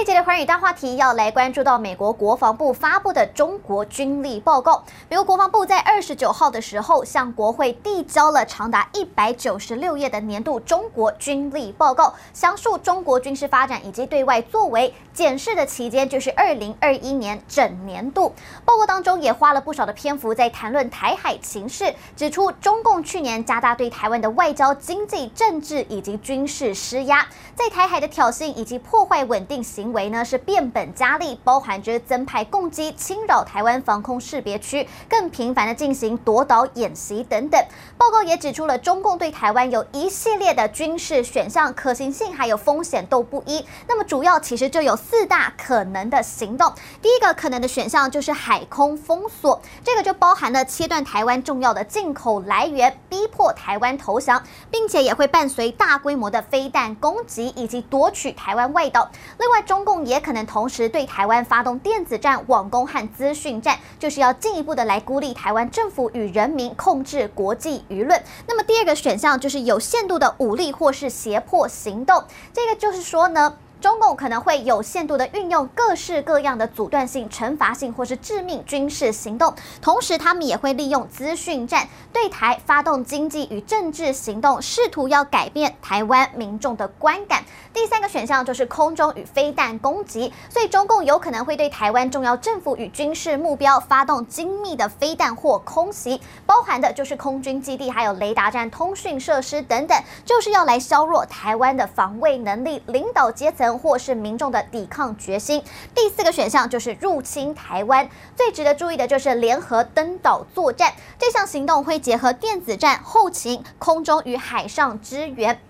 [0.00, 4.82] 这节的寰宇大话题要来关注到美国国防部发布的中国军力报告。
[5.10, 14.94] 美国国防部在二十九号的时候向国会递交了长达一百九十六页的年度中国军力报告，详述中国军事发展以及对外作为。
[15.12, 18.32] 检视的期间就是二零二一年整年度。
[18.64, 29.89] 报告当中也花了不少的篇幅在谈论台海情势，指出中共去年加大对台湾的外交、经济、政治以及军事施压，在台海的挑衅以及破坏稳定行。
[29.92, 37.60] 为呢是变本加厉，包含着增派共机侵扰台湾防空识别区，更频繁的进行夺岛演习等等。
[37.96, 43.64] 报告也指出了中共对台湾有一系列的军事选项，可行性还有风险都不一。
[43.86, 46.72] 那么主要其实就有四大可能的行动。
[47.02, 59.10] 第一个可能的选项就是海空封锁，这个就包含了切断台湾重要的进口来源，逼迫台湾投降，并且也会伴随大规模的飞弹攻击以及夺取台湾外岛。
[59.38, 68.22] 另外，中中共也可能同时对台湾发动电子战、网攻和资讯战，就是要进一步的来孤立台湾政府与人民，控制国际舆论。
[68.46, 73.56] 那么第二个选项就是有限度的武力或是胁迫行动，这个就是说呢。
[73.80, 87.42] 中共可能会有限度地运用各式各样的阻断性、惩罚性或是致命军事行动，同时他们也会利用资讯战对台发动经济与政治行动，试图要改变台湾民众的观感。
[87.72, 103.69] 第三个选项就是空中与飞弹攻击，所以中共有可能会对台湾重要政府与军事目标发动精密的飞弹或空袭，包含的就是空军基地、还有雷达站、通讯设施等等，就是要来削弱台湾的防卫能力、领导阶层。
[103.78, 105.62] 或是民众的抵抗决心。
[105.94, 108.08] 第四个选项就是入侵台湾。
[108.36, 115.60] 最值得注意的就是联合登岛作战，这项行动会结合电子战、后勤、空中与海上支援，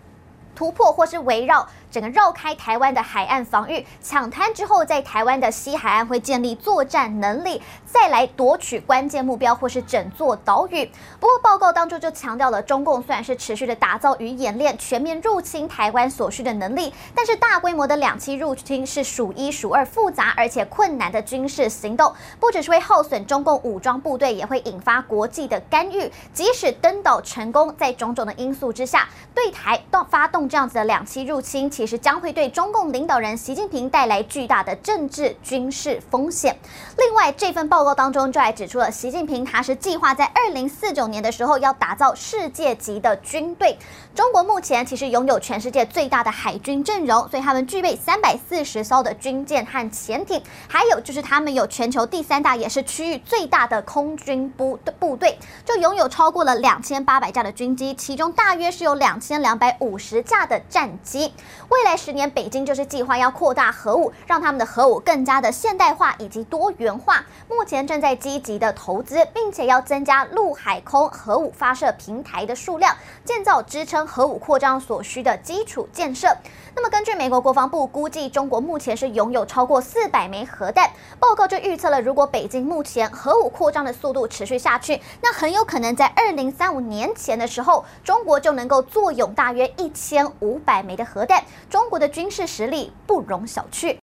[0.55, 1.69] 突破或是围绕。
[1.91, 10.85] 整个绕开台湾的海岸防御，抢滩之后，在台湾的西海岸会建立作战能力，再来夺取关键目标或是整座岛屿。
[11.19, 26.09] 不过报告当中就强调了，中共虽然是持续的打造与演练全面入侵台湾所需的能力，但是大规模的两栖入侵是数一数二复杂而且困难的军事行动，不只是会耗损中共武装部队，也会引发国际的干预。
[26.33, 31.69] 即使登岛成功，在种种的因素之下，对台到发动这样子的两栖入侵。
[31.81, 36.55] 其实将会对中共领导人习近平带来巨大的政治军事风险。
[36.99, 43.79] 另外，这份报告当中就还指出了，习近平他是计划在二零四九年的时候要打造世界级的军队。
[44.15, 61.33] 中国目前其实拥有全世界最大的海军阵容，所以他们具备三百四十艘的军舰和潜艇，还有就是他们有全球第三大也是区域最大的空军部部队，就拥有超过了两千八百架的军机，其中大约是有两千两百五十架的战机。
[61.71, 67.25] 未来十年，北京就是计划要扩大核武，让他们的核武更加的现代化以及多元化。
[67.49, 76.27] 目前正在积极的投资，并且要增加陆海空核武发射平台的数量，建造支撑核武扩张所需的基础建设。
[76.75, 80.91] 那么，根据美国国防部估计，中国目前是拥有超过四百枚核弹。
[81.21, 91.45] 报告就预测了，如果北京目前核武扩张的速度持续下去，那很有可能在二零三五年前的时候，中国就能够坐拥大约一千五百枚的核弹。
[91.69, 93.97] 中国的军事实力不容小觑。